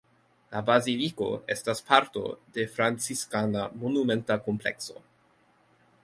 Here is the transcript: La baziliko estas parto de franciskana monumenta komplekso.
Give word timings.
La 0.53 0.61
baziliko 0.67 1.25
estas 1.55 1.83
parto 1.89 2.23
de 2.55 2.65
franciskana 2.77 3.65
monumenta 3.83 4.39
komplekso. 4.47 4.97